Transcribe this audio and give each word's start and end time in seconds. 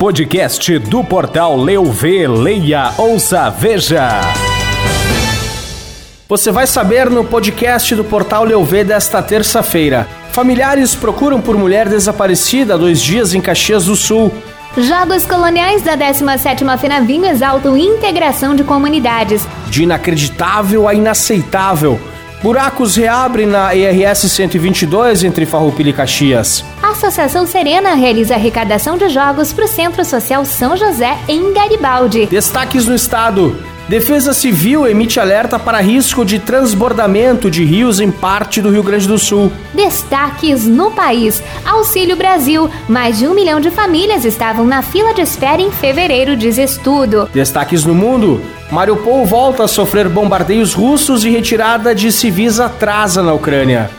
Podcast 0.00 0.78
do 0.78 1.04
portal 1.04 1.54
Leu 1.58 1.84
Vê, 1.84 2.26
Leia, 2.26 2.90
Ouça, 2.96 3.50
Veja. 3.50 4.22
Você 6.26 6.50
vai 6.50 6.66
saber 6.66 7.10
no 7.10 7.22
podcast 7.22 7.94
do 7.94 8.02
portal 8.02 8.44
Leu 8.44 8.64
Vê 8.64 8.82
desta 8.82 9.22
terça-feira. 9.22 10.08
Familiares 10.32 10.94
procuram 10.94 11.38
por 11.38 11.54
mulher 11.54 11.86
desaparecida 11.86 12.72
há 12.72 12.76
dois 12.78 13.02
dias 13.02 13.34
em 13.34 13.42
Caxias 13.42 13.84
do 13.84 13.94
Sul. 13.94 14.32
Jogos 14.74 15.26
coloniais 15.26 15.82
da 15.82 15.98
17ª 15.98 16.78
FENAVINHO 16.78 17.26
exaltam 17.26 17.76
integração 17.76 18.56
de 18.56 18.64
comunidades. 18.64 19.46
De 19.68 19.82
inacreditável 19.82 20.88
a 20.88 20.94
inaceitável. 20.94 22.00
Buracos 22.42 22.96
reabrem 22.96 23.46
na 23.46 23.74
ERS 23.76 24.20
122 24.20 25.24
entre 25.24 25.44
Farroupilha 25.44 25.90
e 25.90 25.92
Caxias. 25.92 26.64
A 26.82 26.90
Associação 26.90 27.46
Serena 27.46 27.92
realiza 27.94 28.34
arrecadação 28.34 28.96
de 28.96 29.10
jogos 29.10 29.52
para 29.52 29.66
o 29.66 29.68
Centro 29.68 30.02
Social 30.04 30.44
São 30.46 30.74
José 30.74 31.18
em 31.28 31.52
Garibaldi. 31.52 32.26
Destaques 32.26 32.86
no 32.86 32.94
estado. 32.94 33.62
Defesa 33.90 34.32
Civil 34.32 34.86
emite 34.86 35.18
alerta 35.18 35.58
para 35.58 35.80
risco 35.80 36.24
de 36.24 36.38
transbordamento 36.38 37.50
de 37.50 37.64
rios 37.64 38.00
em 38.00 38.10
parte 38.10 38.62
do 38.62 38.70
Rio 38.70 38.84
Grande 38.84 39.06
do 39.06 39.18
Sul. 39.18 39.52
Destaques 39.74 40.64
no 40.64 40.92
país. 40.92 41.42
Auxílio 41.66 42.16
Brasil. 42.16 42.70
Mais 42.88 43.18
de 43.18 43.26
um 43.26 43.34
milhão 43.34 43.60
de 43.60 43.70
famílias 43.70 44.24
estavam 44.24 44.64
na 44.64 44.80
fila 44.80 45.12
de 45.12 45.20
espera 45.20 45.60
em 45.60 45.70
fevereiro, 45.70 46.36
diz 46.36 46.56
estudo. 46.56 47.28
Destaques 47.34 47.84
no 47.84 47.94
mundo. 47.94 48.40
Mariupol 48.70 49.26
volta 49.26 49.64
a 49.64 49.68
sofrer 49.68 50.08
bombardeios 50.08 50.74
russos 50.74 51.24
e 51.24 51.28
retirada 51.28 51.92
de 51.92 52.12
civis 52.12 52.60
atrasa 52.60 53.20
na 53.20 53.34
Ucrânia. 53.34 53.90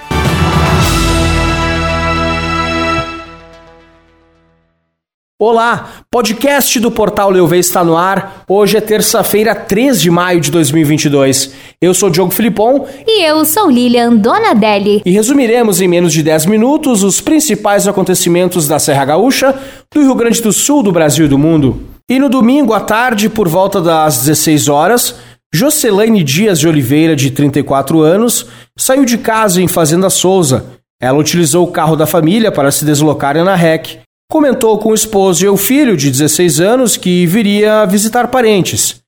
Olá, 5.38 6.04
podcast 6.10 6.80
do 6.80 6.90
Portal 6.90 7.32
Leuve 7.32 7.58
está 7.58 7.84
no 7.84 7.98
ar. 7.98 8.46
Hoje 8.48 8.78
é 8.78 8.82
terça-feira, 8.82 9.54
3 9.54 10.00
de 10.00 10.10
maio 10.10 10.40
de 10.40 10.50
2022. 10.50 11.52
Eu 11.82 11.94
sou 11.94 12.10
Diogo 12.10 12.32
Filipon. 12.32 12.88
E 13.06 13.26
eu 13.26 13.44
sou 13.44 13.70
Lilian 13.70 14.16
Donadelli. 14.16 15.02
E 15.04 15.12
resumiremos 15.12 15.82
em 15.82 15.88
menos 15.88 16.14
de 16.14 16.24
10 16.24 16.46
minutos 16.46 17.04
os 17.04 17.20
principais 17.20 17.90
acontecimentos 17.90 18.70
da 18.70 18.80
Serra 18.80 19.04
Gaúcha, 19.04 19.54
do 19.94 20.02
Rio 20.02 20.16
Grande 20.16 20.42
do 20.42 20.54
Sul, 20.54 20.82
do 20.82 20.94
Brasil 20.94 21.26
e 21.26 21.30
do 21.30 21.38
mundo. 21.38 21.91
E 22.12 22.20
no 22.20 22.28
domingo 22.28 22.74
à 22.74 22.82
tarde, 22.82 23.30
por 23.30 23.48
volta 23.48 23.80
das 23.80 24.18
16 24.18 24.68
horas, 24.68 25.16
Jocelaine 25.54 26.22
Dias 26.26 26.60
de 26.60 26.68
Oliveira, 26.68 27.16
de 27.16 27.32
34 27.32 28.02
anos, 28.02 28.48
saiu 28.78 29.06
de 29.06 29.18
casa 29.18 29.62
em 29.62 29.68
Fazenda 29.70 30.10
Souza. 30.10 30.66
Ela 31.02 31.18
utilizou 31.18 31.66
o 31.66 31.72
carro 31.72 31.96
da 31.96 32.06
família 32.06 32.52
para 32.52 32.70
se 32.70 32.84
deslocar 32.84 33.42
na 33.42 33.56
REC 33.56 34.02
comentou 34.30 34.78
com 34.78 34.90
o 34.90 34.94
esposo 34.94 35.46
e 35.46 35.48
o 35.48 35.56
filho 35.56 35.96
de 35.96 36.12
16 36.12 36.60
anos 36.60 36.98
que 36.98 37.26
viria 37.26 37.86
visitar 37.86 38.28
parentes. 38.28 39.00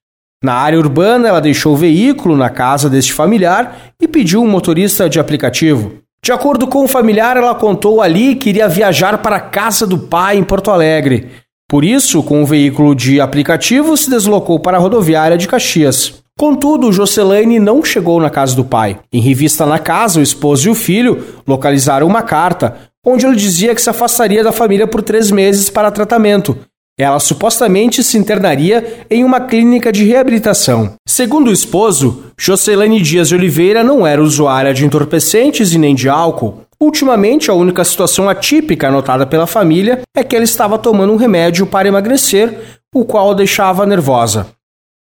Na 0.42 0.54
área 0.54 0.80
urbana, 0.80 1.28
ela 1.28 1.42
deixou 1.42 1.74
o 1.74 1.78
veículo 1.78 2.38
na 2.38 2.50
casa 2.50 2.90
deste 2.90 3.12
familiar 3.12 3.92
e 4.02 4.08
pediu 4.08 4.42
um 4.42 4.48
motorista 4.48 5.10
de 5.10 5.20
aplicativo. 5.20 5.98
De 6.24 6.32
acordo 6.32 6.68
com 6.68 6.86
o 6.86 6.88
familiar, 6.88 7.36
ela 7.36 7.54
contou 7.54 8.02
ali 8.02 8.36
que 8.36 8.48
iria 8.48 8.70
viajar 8.70 9.18
para 9.18 9.36
a 9.36 9.42
casa 9.42 9.86
do 9.86 9.98
pai 9.98 10.38
em 10.38 10.44
Porto 10.44 10.72
Alegre. 10.72 11.43
Por 11.74 11.84
isso, 11.84 12.22
com 12.22 12.44
o 12.44 12.46
veículo 12.46 12.94
de 12.94 13.20
aplicativo, 13.20 13.98
se 13.98 14.08
deslocou 14.08 14.60
para 14.60 14.78
a 14.78 14.80
rodoviária 14.80 15.36
de 15.36 15.48
Caxias. 15.48 16.22
Contudo, 16.38 16.92
Jocelaine 16.92 17.58
não 17.58 17.84
chegou 17.84 18.22
na 18.22 18.30
casa 18.30 18.56
do 18.56 18.64
pai. 18.64 19.00
Em 19.12 19.20
revista 19.20 19.66
na 19.66 19.80
casa, 19.80 20.20
o 20.20 20.22
esposo 20.22 20.68
e 20.68 20.70
o 20.70 20.76
filho 20.76 21.26
localizaram 21.48 22.06
uma 22.06 22.22
carta 22.22 22.78
onde 23.04 23.26
ele 23.26 23.36
dizia 23.36 23.74
que 23.74 23.82
se 23.82 23.90
afastaria 23.90 24.44
da 24.44 24.52
família 24.52 24.86
por 24.86 25.02
três 25.02 25.32
meses 25.32 25.68
para 25.68 25.90
tratamento. 25.90 26.56
Ela 26.96 27.20
supostamente 27.20 28.04
se 28.04 28.20
internaria 28.20 29.08
em 29.10 29.24
uma 29.24 29.40
clínica 29.42 29.92
de 29.92 30.06
reabilitação. 30.06 30.94
Segundo 31.08 31.48
o 31.48 31.52
esposo, 31.52 32.26
Jocelane 32.38 33.02
Dias 33.02 33.30
de 33.30 33.36
Oliveira 33.36 33.84
não 33.84 34.06
era 34.06 34.22
usuária 34.22 34.76
de 34.76 34.86
entorpecentes 34.86 35.74
e 35.74 35.80
nem 35.80 35.96
de 35.96 36.08
álcool. 36.08 36.62
Ultimamente, 36.84 37.50
a 37.50 37.54
única 37.54 37.82
situação 37.86 38.28
atípica 38.28 38.90
anotada 38.90 39.26
pela 39.26 39.48
família 39.48 40.02
é 40.14 40.22
que 40.22 40.36
ela 40.36 40.44
estava 40.44 40.78
tomando 40.78 41.14
um 41.14 41.16
remédio 41.16 41.66
para 41.66 41.88
emagrecer, 41.88 42.82
o 42.94 43.06
qual 43.06 43.32
a 43.32 43.34
deixava 43.34 43.86
nervosa. 43.86 44.48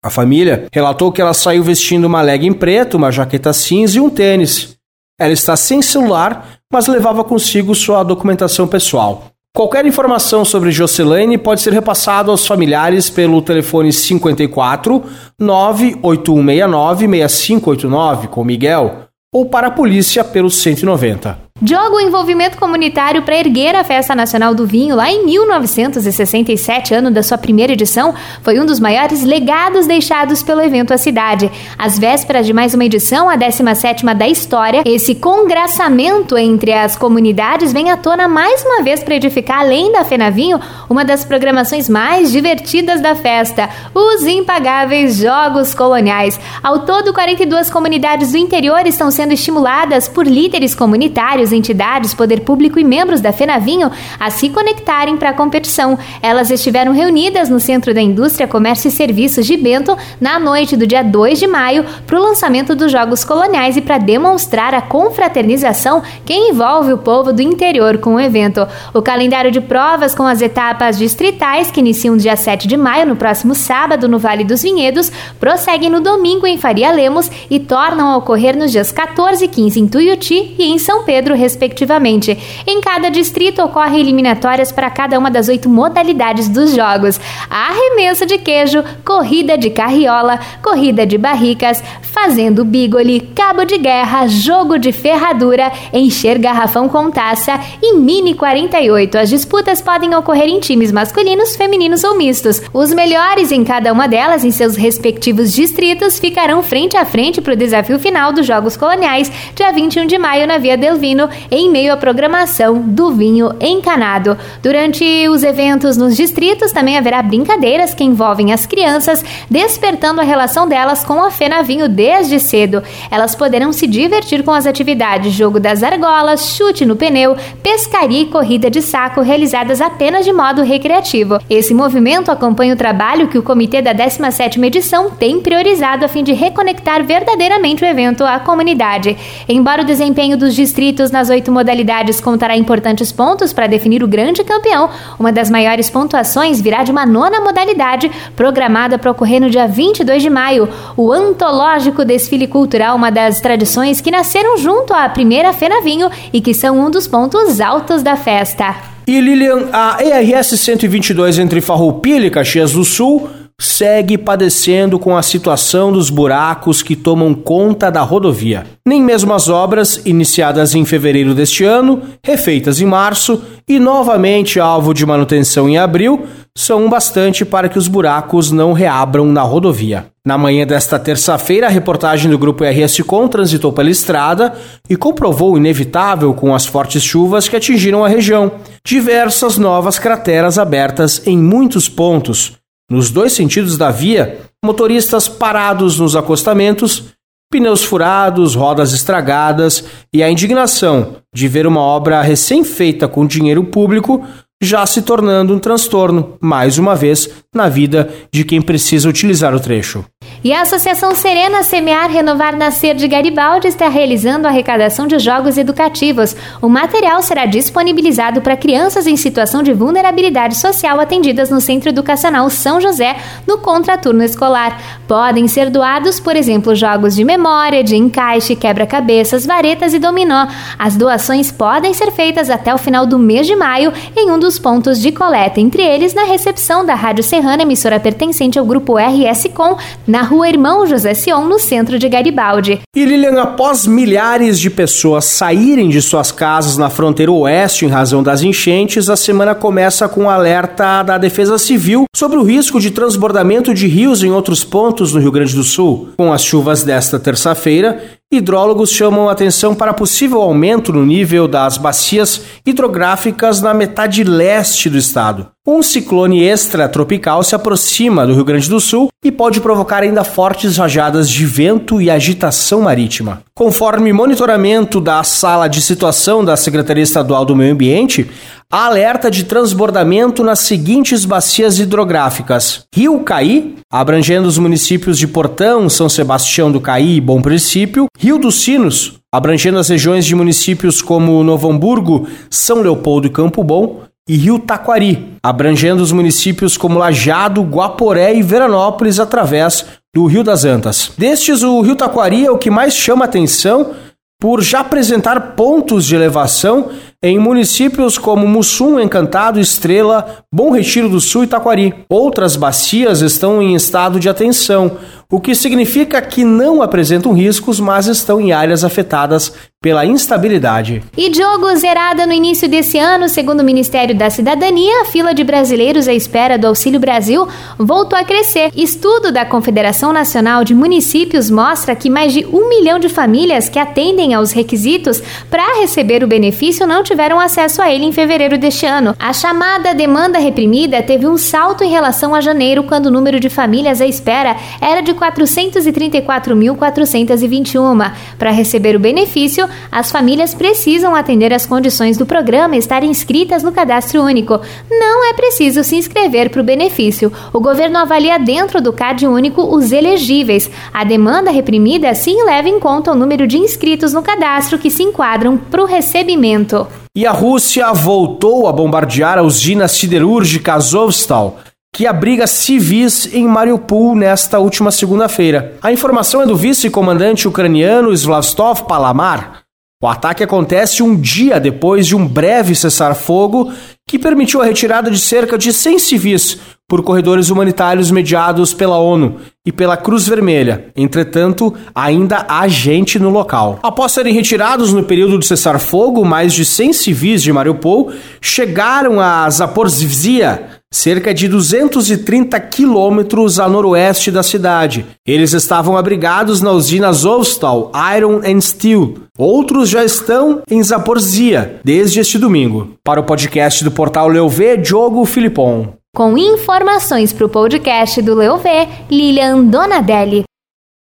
A 0.04 0.10
família 0.10 0.66
relatou 0.70 1.10
que 1.10 1.22
ela 1.22 1.32
saiu 1.32 1.62
vestindo 1.62 2.04
uma 2.04 2.20
legging 2.20 2.52
preta, 2.52 2.98
uma 2.98 3.10
jaqueta 3.10 3.54
cinza 3.54 3.96
e 3.96 4.00
um 4.02 4.10
tênis. 4.10 4.76
Ela 5.18 5.32
está 5.32 5.56
sem 5.56 5.80
celular, 5.80 6.58
mas 6.70 6.88
levava 6.88 7.24
consigo 7.24 7.74
sua 7.74 8.02
documentação 8.02 8.68
pessoal. 8.68 9.28
Qualquer 9.56 9.86
informação 9.86 10.44
sobre 10.44 10.70
Jocelaine 10.70 11.38
pode 11.38 11.62
ser 11.62 11.72
repassado 11.72 12.30
aos 12.30 12.46
familiares 12.46 13.08
pelo 13.08 13.40
telefone 13.40 13.94
54 13.94 15.02
98169 15.40 17.08
6589 17.08 18.28
com 18.28 18.44
Miguel 18.44 19.04
ou 19.32 19.46
para 19.46 19.68
a 19.68 19.70
polícia 19.70 20.22
pelo 20.22 20.50
190. 20.50 21.41
Joga 21.64 21.94
o 21.94 22.00
envolvimento 22.00 22.58
comunitário 22.58 23.22
para 23.22 23.38
erguer 23.38 23.76
a 23.76 23.84
Festa 23.84 24.16
Nacional 24.16 24.52
do 24.52 24.66
Vinho 24.66 24.96
lá 24.96 25.12
em 25.12 25.24
1967, 25.24 26.92
ano 26.92 27.08
da 27.08 27.22
sua 27.22 27.38
primeira 27.38 27.72
edição, 27.72 28.12
foi 28.42 28.58
um 28.58 28.66
dos 28.66 28.80
maiores 28.80 29.22
legados 29.22 29.86
deixados 29.86 30.42
pelo 30.42 30.60
evento 30.60 30.92
à 30.92 30.98
cidade. 30.98 31.48
Às 31.78 31.96
vésperas 31.96 32.46
de 32.46 32.52
mais 32.52 32.74
uma 32.74 32.84
edição, 32.84 33.30
a 33.30 33.36
17ª 33.38 34.12
da 34.12 34.26
história, 34.26 34.82
esse 34.84 35.14
congraçamento 35.14 36.36
entre 36.36 36.72
as 36.72 36.96
comunidades 36.96 37.72
vem 37.72 37.92
à 37.92 37.96
tona 37.96 38.26
mais 38.26 38.64
uma 38.64 38.82
vez 38.82 39.00
para 39.04 39.14
edificar, 39.14 39.60
além 39.60 39.92
da 39.92 40.04
Fenavinho, 40.04 40.58
uma 40.90 41.04
das 41.04 41.24
programações 41.24 41.88
mais 41.88 42.32
divertidas 42.32 43.00
da 43.00 43.14
festa, 43.14 43.70
os 43.94 44.26
impagáveis 44.26 45.18
Jogos 45.18 45.74
Coloniais. 45.74 46.40
Ao 46.60 46.80
todo, 46.80 47.14
42 47.14 47.70
comunidades 47.70 48.32
do 48.32 48.38
interior 48.38 48.84
estão 48.84 49.12
sendo 49.12 49.32
estimuladas 49.32 50.08
por 50.08 50.26
líderes 50.26 50.74
comunitários 50.74 51.51
entidades, 51.52 52.14
poder 52.14 52.40
público 52.40 52.78
e 52.78 52.84
membros 52.84 53.20
da 53.20 53.32
FENAVINHO 53.32 53.90
a 54.18 54.30
se 54.30 54.48
conectarem 54.48 55.16
para 55.16 55.30
a 55.30 55.34
competição. 55.34 55.98
Elas 56.22 56.50
estiveram 56.50 56.92
reunidas 56.92 57.48
no 57.48 57.60
Centro 57.60 57.94
da 57.94 58.00
Indústria, 58.00 58.48
Comércio 58.48 58.88
e 58.88 58.90
Serviços 58.90 59.46
de 59.46 59.56
Bento 59.56 59.96
na 60.20 60.38
noite 60.38 60.76
do 60.76 60.86
dia 60.86 61.02
2 61.02 61.38
de 61.38 61.46
maio 61.46 61.84
para 62.06 62.18
o 62.18 62.22
lançamento 62.22 62.74
dos 62.74 62.90
Jogos 62.90 63.24
Coloniais 63.24 63.76
e 63.76 63.80
para 63.80 63.98
demonstrar 63.98 64.74
a 64.74 64.82
confraternização 64.82 66.02
que 66.24 66.34
envolve 66.34 66.92
o 66.92 66.98
povo 66.98 67.32
do 67.32 67.42
interior 67.42 67.98
com 67.98 68.14
o 68.14 68.20
evento. 68.20 68.66
O 68.94 69.02
calendário 69.02 69.50
de 69.50 69.60
provas 69.60 70.14
com 70.14 70.26
as 70.26 70.40
etapas 70.40 70.98
distritais, 70.98 71.70
que 71.70 71.80
iniciam 71.80 72.16
dia 72.16 72.36
7 72.36 72.66
de 72.66 72.76
maio, 72.76 73.06
no 73.06 73.16
próximo 73.16 73.54
sábado, 73.54 74.08
no 74.08 74.18
Vale 74.18 74.44
dos 74.44 74.62
Vinhedos, 74.62 75.10
prosseguem 75.38 75.90
no 75.90 76.00
domingo 76.00 76.46
em 76.46 76.58
Faria 76.58 76.92
Lemos 76.92 77.30
e 77.50 77.58
tornam 77.58 78.08
a 78.08 78.16
ocorrer 78.16 78.56
nos 78.56 78.72
dias 78.72 78.92
14 78.92 79.44
e 79.44 79.48
15 79.48 79.80
em 79.80 79.88
Tuiuti 79.88 80.54
e 80.58 80.64
em 80.72 80.78
São 80.78 81.04
Pedro, 81.04 81.34
respectivamente. 81.42 82.38
Em 82.66 82.80
cada 82.80 83.10
distrito 83.10 83.62
ocorrem 83.62 84.00
eliminatórias 84.00 84.70
para 84.70 84.88
cada 84.88 85.18
uma 85.18 85.30
das 85.30 85.48
oito 85.48 85.68
modalidades 85.68 86.48
dos 86.48 86.74
jogos: 86.74 87.20
arremesso 87.50 88.24
de 88.24 88.38
queijo, 88.38 88.82
corrida 89.04 89.58
de 89.58 89.70
carriola, 89.70 90.38
corrida 90.62 91.04
de 91.04 91.18
barricas, 91.18 91.82
fazendo 92.00 92.64
bigoli, 92.64 93.20
cabo 93.34 93.64
de 93.64 93.78
guerra, 93.78 94.28
jogo 94.28 94.78
de 94.78 94.92
ferradura, 94.92 95.72
encher 95.92 96.38
garrafão 96.38 96.88
com 96.88 97.10
taça 97.10 97.58
e 97.82 97.96
mini 97.96 98.34
48. 98.34 99.18
As 99.18 99.28
disputas 99.28 99.80
podem 99.80 100.14
ocorrer 100.14 100.48
em 100.48 100.60
times 100.60 100.92
masculinos, 100.92 101.56
femininos 101.56 102.04
ou 102.04 102.16
mistos. 102.16 102.62
Os 102.72 102.92
melhores 102.92 103.50
em 103.50 103.64
cada 103.64 103.92
uma 103.92 104.06
delas, 104.06 104.44
em 104.44 104.50
seus 104.50 104.76
respectivos 104.76 105.52
distritos, 105.52 106.18
ficarão 106.18 106.62
frente 106.62 106.96
a 106.96 107.04
frente 107.04 107.40
para 107.40 107.54
o 107.54 107.56
desafio 107.56 107.98
final 107.98 108.32
dos 108.32 108.46
Jogos 108.46 108.76
Coloniais, 108.76 109.32
dia 109.54 109.72
21 109.72 110.06
de 110.06 110.18
maio, 110.18 110.46
na 110.46 110.58
Via 110.58 110.76
Delvino, 110.76 111.21
em 111.50 111.70
meio 111.70 111.92
à 111.92 111.96
programação 111.96 112.80
do 112.80 113.12
vinho 113.12 113.50
encanado. 113.60 114.36
Durante 114.62 115.28
os 115.28 115.42
eventos 115.42 115.96
nos 115.96 116.16
distritos 116.16 116.72
também 116.72 116.96
haverá 116.96 117.22
brincadeiras 117.22 117.94
que 117.94 118.04
envolvem 118.04 118.52
as 118.52 118.66
crianças, 118.66 119.24
despertando 119.50 120.20
a 120.20 120.24
relação 120.24 120.68
delas 120.68 121.04
com 121.04 121.22
a 121.22 121.30
Fena 121.30 121.62
Vinho 121.62 121.88
desde 121.88 122.40
cedo. 122.40 122.82
Elas 123.10 123.34
poderão 123.34 123.72
se 123.72 123.86
divertir 123.86 124.42
com 124.42 124.50
as 124.50 124.66
atividades 124.66 125.32
jogo 125.32 125.58
das 125.58 125.82
argolas, 125.82 126.54
chute 126.56 126.84
no 126.84 126.96
pneu, 126.96 127.36
pescaria 127.62 128.22
e 128.22 128.26
corrida 128.26 128.70
de 128.70 128.82
saco 128.82 129.20
realizadas 129.20 129.80
apenas 129.80 130.24
de 130.24 130.32
modo 130.32 130.62
recreativo. 130.62 131.38
Esse 131.48 131.74
movimento 131.74 132.30
acompanha 132.30 132.74
o 132.74 132.76
trabalho 132.76 133.28
que 133.28 133.38
o 133.38 133.42
comitê 133.42 133.80
da 133.80 133.94
17ª 133.94 134.64
edição 134.64 135.10
tem 135.10 135.40
priorizado 135.40 136.04
a 136.04 136.08
fim 136.08 136.22
de 136.22 136.32
reconectar 136.32 137.04
verdadeiramente 137.04 137.84
o 137.84 137.86
evento 137.86 138.24
à 138.24 138.38
comunidade. 138.38 139.16
Embora 139.48 139.82
o 139.82 139.84
desempenho 139.84 140.36
dos 140.36 140.54
distritos 140.54 141.10
nas 141.12 141.30
oito 141.30 141.52
modalidades 141.52 142.20
contará 142.20 142.56
importantes 142.56 143.12
pontos 143.12 143.52
para 143.52 143.66
definir 143.66 144.02
o 144.02 144.08
grande 144.08 144.42
campeão. 144.42 144.90
Uma 145.18 145.30
das 145.30 145.50
maiores 145.50 145.88
pontuações 145.88 146.60
virá 146.60 146.82
de 146.82 146.90
uma 146.90 147.06
nona 147.06 147.40
modalidade, 147.40 148.10
programada 148.34 148.98
para 148.98 149.10
ocorrer 149.10 149.40
no 149.40 149.50
dia 149.50 149.68
22 149.68 150.22
de 150.22 150.30
maio, 150.30 150.68
o 150.96 151.12
antológico 151.12 152.04
desfile 152.04 152.46
cultural, 152.46 152.96
uma 152.96 153.10
das 153.10 153.40
tradições 153.40 154.00
que 154.00 154.10
nasceram 154.10 154.56
junto 154.56 154.92
à 154.92 155.08
primeira 155.08 155.52
Fenavinho 155.52 156.10
e 156.32 156.40
que 156.40 156.54
são 156.54 156.78
um 156.78 156.90
dos 156.90 157.06
pontos 157.06 157.60
altos 157.60 158.02
da 158.02 158.16
festa. 158.16 158.74
E 159.06 159.20
Lilian, 159.20 159.68
a 159.72 159.98
ERS 160.02 160.60
122 160.60 161.38
entre 161.38 161.60
Farroupilha 161.60 162.26
e 162.26 162.30
Caxias 162.30 162.72
do 162.72 162.84
Sul 162.84 163.28
segue 163.62 164.18
padecendo 164.18 164.98
com 164.98 165.16
a 165.16 165.22
situação 165.22 165.92
dos 165.92 166.10
buracos 166.10 166.82
que 166.82 166.96
tomam 166.96 167.32
conta 167.32 167.90
da 167.90 168.02
rodovia. 168.02 168.66
Nem 168.86 169.02
mesmo 169.02 169.32
as 169.32 169.48
obras, 169.48 170.02
iniciadas 170.04 170.74
em 170.74 170.84
fevereiro 170.84 171.34
deste 171.34 171.64
ano, 171.64 172.02
refeitas 172.24 172.80
em 172.80 172.86
março 172.86 173.42
e 173.68 173.78
novamente 173.78 174.58
alvo 174.58 174.92
de 174.92 175.06
manutenção 175.06 175.68
em 175.68 175.78
abril, 175.78 176.26
são 176.56 176.90
bastante 176.90 177.44
para 177.44 177.68
que 177.68 177.78
os 177.78 177.88
buracos 177.88 178.50
não 178.50 178.72
reabram 178.72 179.26
na 179.26 179.42
rodovia. 179.42 180.06
Na 180.24 180.36
manhã 180.36 180.66
desta 180.66 180.98
terça-feira, 180.98 181.66
a 181.66 181.70
reportagem 181.70 182.30
do 182.30 182.38
grupo 182.38 182.64
RS 182.64 183.00
Com 183.00 183.26
transitou 183.26 183.72
pela 183.72 183.90
estrada 183.90 184.52
e 184.88 184.96
comprovou 184.96 185.54
o 185.54 185.56
inevitável 185.56 186.32
com 186.34 186.54
as 186.54 186.66
fortes 186.66 187.02
chuvas 187.02 187.48
que 187.48 187.56
atingiram 187.56 188.04
a 188.04 188.08
região. 188.08 188.52
Diversas 188.84 189.56
novas 189.56 189.98
crateras 189.98 190.58
abertas 190.58 191.26
em 191.26 191.36
muitos 191.36 191.88
pontos, 191.88 192.52
nos 192.92 193.10
dois 193.10 193.32
sentidos 193.32 193.78
da 193.78 193.90
via, 193.90 194.38
motoristas 194.62 195.26
parados 195.26 195.98
nos 195.98 196.14
acostamentos, 196.14 197.04
pneus 197.50 197.82
furados, 197.82 198.54
rodas 198.54 198.92
estragadas 198.92 199.82
e 200.12 200.22
a 200.22 200.30
indignação 200.30 201.16
de 201.34 201.48
ver 201.48 201.66
uma 201.66 201.80
obra 201.80 202.20
recém-feita 202.20 203.08
com 203.08 203.26
dinheiro 203.26 203.64
público 203.64 204.22
já 204.62 204.84
se 204.84 205.00
tornando 205.00 205.54
um 205.54 205.58
transtorno, 205.58 206.36
mais 206.38 206.76
uma 206.78 206.94
vez, 206.94 207.30
na 207.54 207.66
vida 207.66 208.10
de 208.30 208.44
quem 208.44 208.60
precisa 208.60 209.08
utilizar 209.08 209.54
o 209.54 209.60
trecho. 209.60 210.04
E 210.44 210.52
a 210.52 210.62
Associação 210.62 211.14
Serena 211.14 211.62
Semear 211.62 212.10
Renovar 212.10 212.56
Nascer 212.56 212.96
de 212.96 213.06
Garibaldi 213.06 213.68
está 213.68 213.86
realizando 213.86 214.44
a 214.44 214.50
arrecadação 214.50 215.06
de 215.06 215.16
jogos 215.20 215.56
educativos. 215.56 216.34
O 216.60 216.68
material 216.68 217.22
será 217.22 217.46
disponibilizado 217.46 218.40
para 218.42 218.56
crianças 218.56 219.06
em 219.06 219.16
situação 219.16 219.62
de 219.62 219.72
vulnerabilidade 219.72 220.56
social 220.56 220.98
atendidas 220.98 221.48
no 221.48 221.60
Centro 221.60 221.90
Educacional 221.90 222.50
São 222.50 222.80
José 222.80 223.14
no 223.46 223.58
contraturno 223.58 224.24
escolar. 224.24 225.00
Podem 225.06 225.46
ser 225.46 225.70
doados, 225.70 226.18
por 226.18 226.34
exemplo, 226.34 226.74
jogos 226.74 227.14
de 227.14 227.22
memória, 227.22 227.84
de 227.84 227.94
encaixe, 227.94 228.56
quebra-cabeças, 228.56 229.46
varetas 229.46 229.94
e 229.94 230.00
dominó. 230.00 230.48
As 230.76 230.96
doações 230.96 231.52
podem 231.52 231.94
ser 231.94 232.10
feitas 232.10 232.50
até 232.50 232.74
o 232.74 232.78
final 232.78 233.06
do 233.06 233.16
mês 233.16 233.46
de 233.46 233.54
maio 233.54 233.92
em 234.16 234.28
um 234.28 234.40
dos 234.40 234.58
pontos 234.58 235.00
de 235.00 235.12
coleta, 235.12 235.60
entre 235.60 235.84
eles 235.84 236.14
na 236.14 236.24
recepção 236.24 236.84
da 236.84 236.96
Rádio 236.96 237.22
Serrana, 237.22 237.62
emissora 237.62 238.00
pertencente 238.00 238.58
ao 238.58 238.66
grupo 238.66 238.96
RS 238.96 239.48
Com, 239.54 239.76
na 240.04 240.31
Rua 240.32 240.48
Irmão 240.48 240.86
José 240.86 241.12
Sion, 241.12 241.44
no 241.44 241.58
centro 241.58 241.98
de 241.98 242.08
Garibaldi. 242.08 242.80
E 242.96 243.04
Lilian, 243.04 243.38
após 243.38 243.86
milhares 243.86 244.58
de 244.58 244.70
pessoas 244.70 245.26
saírem 245.26 245.90
de 245.90 246.00
suas 246.00 246.32
casas 246.32 246.78
na 246.78 246.88
fronteira 246.88 247.30
oeste 247.30 247.84
em 247.84 247.88
razão 247.88 248.22
das 248.22 248.42
enchentes, 248.42 249.10
a 249.10 249.16
semana 249.16 249.54
começa 249.54 250.08
com 250.08 250.22
um 250.22 250.30
alerta 250.30 251.02
da 251.02 251.18
Defesa 251.18 251.58
Civil 251.58 252.04
sobre 252.16 252.38
o 252.38 252.42
risco 252.42 252.80
de 252.80 252.90
transbordamento 252.90 253.74
de 253.74 253.86
rios 253.86 254.22
em 254.22 254.30
outros 254.30 254.64
pontos 254.64 255.12
no 255.12 255.20
Rio 255.20 255.30
Grande 255.30 255.54
do 255.54 255.62
Sul. 255.62 256.08
Com 256.16 256.32
as 256.32 256.42
chuvas 256.42 256.82
desta 256.82 257.20
terça-feira, 257.20 258.02
hidrólogos 258.32 258.90
chamam 258.90 259.28
atenção 259.28 259.74
para 259.74 259.92
possível 259.92 260.40
aumento 260.40 260.94
no 260.94 261.04
nível 261.04 261.46
das 261.46 261.76
bacias 261.76 262.40
hidrográficas 262.64 263.60
na 263.60 263.74
metade 263.74 264.24
leste 264.24 264.88
do 264.88 264.96
estado. 264.96 265.48
Um 265.64 265.80
ciclone 265.80 266.42
extratropical 266.42 267.40
se 267.44 267.54
aproxima 267.54 268.26
do 268.26 268.34
Rio 268.34 268.44
Grande 268.44 268.68
do 268.68 268.80
Sul 268.80 269.10
e 269.24 269.30
pode 269.30 269.60
provocar 269.60 270.02
ainda 270.02 270.24
fortes 270.24 270.76
rajadas 270.76 271.30
de 271.30 271.46
vento 271.46 272.02
e 272.02 272.10
agitação 272.10 272.80
marítima. 272.80 273.44
Conforme 273.54 274.12
monitoramento 274.12 275.00
da 275.00 275.22
sala 275.22 275.68
de 275.68 275.80
situação 275.80 276.44
da 276.44 276.56
Secretaria 276.56 277.04
Estadual 277.04 277.44
do 277.44 277.54
Meio 277.54 277.74
Ambiente, 277.74 278.28
há 278.68 278.86
alerta 278.86 279.30
de 279.30 279.44
transbordamento 279.44 280.42
nas 280.42 280.58
seguintes 280.58 281.24
bacias 281.24 281.78
hidrográficas: 281.78 282.82
Rio 282.92 283.20
Caí, 283.20 283.76
abrangendo 283.88 284.48
os 284.48 284.58
municípios 284.58 285.16
de 285.16 285.28
Portão, 285.28 285.88
São 285.88 286.08
Sebastião 286.08 286.72
do 286.72 286.80
Caí 286.80 287.18
e 287.18 287.20
Bom 287.20 287.40
Princípio, 287.40 288.06
Rio 288.18 288.36
dos 288.36 288.56
Sinos, 288.64 289.20
abrangendo 289.32 289.78
as 289.78 289.88
regiões 289.88 290.26
de 290.26 290.34
municípios 290.34 291.00
como 291.00 291.44
Novo 291.44 291.70
Hamburgo, 291.70 292.26
São 292.50 292.82
Leopoldo 292.82 293.28
e 293.28 293.30
Campo 293.30 293.62
Bom, 293.62 294.02
e 294.28 294.36
Rio 294.36 294.58
Taquari, 294.58 295.34
abrangendo 295.42 296.02
os 296.02 296.12
municípios 296.12 296.76
como 296.76 296.98
Lajado, 296.98 297.62
Guaporé 297.62 298.34
e 298.34 298.42
Veranópolis 298.42 299.18
através 299.18 299.84
do 300.14 300.26
Rio 300.26 300.44
das 300.44 300.64
Antas. 300.64 301.12
Destes, 301.18 301.62
o 301.62 301.80
Rio 301.80 301.96
Taquari 301.96 302.46
é 302.46 302.50
o 302.50 302.58
que 302.58 302.70
mais 302.70 302.94
chama 302.94 303.24
atenção 303.24 303.92
por 304.40 304.60
já 304.60 304.80
apresentar 304.80 305.54
pontos 305.54 306.04
de 306.04 306.16
elevação 306.16 306.90
em 307.22 307.38
municípios 307.38 308.18
como 308.18 308.46
Mussum, 308.46 308.98
Encantado, 308.98 309.60
Estrela, 309.60 310.44
Bom 310.52 310.72
Retiro 310.72 311.08
do 311.08 311.20
Sul 311.20 311.44
e 311.44 311.46
Taquari. 311.46 311.94
Outras 312.08 312.56
bacias 312.56 313.20
estão 313.20 313.62
em 313.62 313.76
estado 313.76 314.18
de 314.18 314.28
atenção, 314.28 314.98
o 315.30 315.40
que 315.40 315.54
significa 315.54 316.20
que 316.20 316.44
não 316.44 316.82
apresentam 316.82 317.32
riscos, 317.32 317.78
mas 317.78 318.06
estão 318.06 318.40
em 318.40 318.52
áreas 318.52 318.82
afetadas 318.82 319.52
pela 319.82 320.06
instabilidade. 320.06 321.02
E 321.16 321.28
Diogo 321.28 321.74
zerada 321.74 322.24
no 322.24 322.32
início 322.32 322.68
desse 322.68 322.98
ano, 322.98 323.28
segundo 323.28 323.58
o 323.60 323.64
Ministério 323.64 324.14
da 324.14 324.30
Cidadania, 324.30 325.02
a 325.02 325.06
fila 325.06 325.34
de 325.34 325.42
brasileiros 325.42 326.06
à 326.06 326.14
espera 326.14 326.56
do 326.56 326.68
Auxílio 326.68 327.00
Brasil 327.00 327.48
voltou 327.76 328.16
a 328.16 328.22
crescer. 328.22 328.70
Estudo 328.76 329.32
da 329.32 329.44
Confederação 329.44 330.12
Nacional 330.12 330.62
de 330.62 330.72
Municípios 330.72 331.50
mostra 331.50 331.96
que 331.96 332.08
mais 332.08 332.32
de 332.32 332.46
um 332.46 332.68
milhão 332.68 333.00
de 333.00 333.08
famílias 333.08 333.68
que 333.68 333.80
atendem 333.80 334.34
aos 334.34 334.52
requisitos 334.52 335.20
para 335.50 335.80
receber 335.80 336.22
o 336.22 336.28
benefício 336.28 336.86
não 336.86 337.02
tiveram 337.02 337.40
acesso 337.40 337.82
a 337.82 337.92
ele 337.92 338.04
em 338.04 338.12
fevereiro 338.12 338.56
deste 338.56 338.86
ano. 338.86 339.16
A 339.18 339.32
chamada 339.32 339.96
demanda 339.96 340.38
reprimida 340.38 341.02
teve 341.02 341.26
um 341.26 341.36
salto 341.36 341.82
em 341.82 341.90
relação 341.90 342.36
a 342.36 342.40
janeiro, 342.40 342.84
quando 342.84 343.06
o 343.06 343.10
número 343.10 343.40
de 343.40 343.50
famílias 343.50 344.00
à 344.00 344.06
espera 344.06 344.56
era 344.80 345.00
de 345.00 345.12
434.421. 345.12 348.12
Para 348.38 348.52
receber 348.52 348.94
o 348.94 349.00
benefício, 349.00 349.71
as 349.90 350.10
famílias 350.10 350.54
precisam 350.54 351.14
atender 351.14 351.52
às 351.52 351.66
condições 351.66 352.16
do 352.16 352.26
programa 352.26 352.76
e 352.76 352.78
estar 352.78 353.02
inscritas 353.04 353.62
no 353.62 353.72
cadastro 353.72 354.22
único. 354.22 354.60
Não 354.90 355.28
é 355.30 355.34
preciso 355.34 355.82
se 355.84 355.96
inscrever 355.96 356.50
para 356.50 356.60
o 356.60 356.64
benefício. 356.64 357.32
O 357.52 357.60
governo 357.60 357.98
avalia 357.98 358.38
dentro 358.38 358.80
do 358.80 358.92
CAD 358.92 359.26
único 359.26 359.62
os 359.62 359.92
elegíveis. 359.92 360.70
A 360.92 361.04
demanda 361.04 361.50
reprimida 361.50 362.14
sim 362.14 362.44
leva 362.44 362.68
em 362.68 362.78
conta 362.78 363.12
o 363.12 363.16
número 363.16 363.46
de 363.46 363.58
inscritos 363.58 364.12
no 364.12 364.22
cadastro 364.22 364.78
que 364.78 364.90
se 364.90 365.02
enquadram 365.02 365.56
para 365.56 365.82
o 365.82 365.86
recebimento. 365.86 366.86
E 367.14 367.26
a 367.26 367.32
Rússia 367.32 367.92
voltou 367.92 368.66
a 368.66 368.72
bombardear 368.72 369.38
a 369.38 369.42
usina 369.42 369.86
siderúrgica 369.86 370.74
Azovstal 370.74 371.58
que 371.94 372.06
abriga 372.06 372.46
civis 372.46 373.28
em 373.34 373.46
Mariupol 373.46 374.14
nesta 374.14 374.58
última 374.58 374.90
segunda-feira. 374.90 375.74
A 375.82 375.92
informação 375.92 376.40
é 376.40 376.46
do 376.46 376.56
vice-comandante 376.56 377.46
ucraniano 377.46 378.14
Slavstov 378.14 378.84
Palamar. 378.84 379.61
O 380.02 380.08
ataque 380.08 380.42
acontece 380.42 381.00
um 381.00 381.14
dia 381.14 381.60
depois 381.60 382.08
de 382.08 382.16
um 382.16 382.26
breve 382.26 382.74
cessar-fogo 382.74 383.72
que 384.04 384.18
permitiu 384.18 384.60
a 384.60 384.64
retirada 384.64 385.08
de 385.08 385.18
cerca 385.20 385.56
de 385.56 385.72
100 385.72 385.98
civis 386.00 386.58
por 386.88 387.04
corredores 387.04 387.50
humanitários 387.50 388.10
mediados 388.10 388.74
pela 388.74 388.98
ONU 388.98 389.36
e 389.64 389.70
pela 389.70 389.96
Cruz 389.96 390.26
Vermelha. 390.26 390.88
Entretanto, 390.96 391.72
ainda 391.94 392.44
há 392.48 392.66
gente 392.66 393.16
no 393.16 393.30
local. 393.30 393.78
Após 393.80 394.10
serem 394.10 394.34
retirados 394.34 394.92
no 394.92 395.04
período 395.04 395.38
de 395.38 395.46
cessar-fogo, 395.46 396.24
mais 396.24 396.52
de 396.52 396.64
100 396.64 396.92
civis 396.92 397.40
de 397.40 397.52
Mariupol 397.52 398.12
chegaram 398.40 399.20
a 399.20 399.48
Zaporizhia, 399.48 400.71
cerca 400.92 401.32
de 401.32 401.48
230 401.48 402.60
quilômetros 402.60 403.58
a 403.58 403.68
noroeste 403.68 404.30
da 404.30 404.42
cidade. 404.42 405.06
Eles 405.26 405.54
estavam 405.54 405.96
abrigados 405.96 406.60
na 406.60 406.70
usina 406.70 407.08
Azovstal 407.08 407.90
Iron 408.16 408.42
and 408.44 408.60
Steel. 408.60 409.14
Outros 409.36 409.88
já 409.88 410.04
estão 410.04 410.62
em 410.70 410.82
Zaporizhia 410.82 411.80
desde 411.82 412.20
este 412.20 412.38
domingo. 412.38 412.92
Para 413.02 413.20
o 413.20 413.24
podcast 413.24 413.82
do 413.82 413.90
portal 413.90 414.28
Leuv, 414.28 414.76
Diogo 414.76 415.24
Filipon. 415.24 415.94
Com 416.14 416.36
informações 416.36 417.32
para 417.32 417.46
o 417.46 417.48
podcast 417.48 418.20
do 418.20 418.34
Leuv, 418.34 418.64
Lilian 419.10 419.64
Donadelli. 419.64 420.44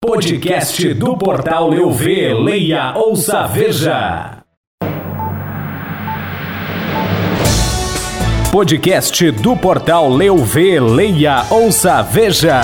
Podcast 0.03 0.93
do 0.93 1.17
portal 1.17 1.69
Leuv, 1.69 2.05
leia, 2.43 2.93
ouça, 2.95 3.47
veja. 3.47 4.43
Podcast 8.51 9.29
do 9.31 9.57
portal 9.57 10.09
Leu 10.09 10.37
Vê, 10.37 10.79
Leia, 10.79 11.45
Ouça, 11.49 12.01
Veja. 12.01 12.61